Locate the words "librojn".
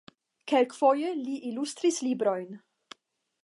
2.09-2.51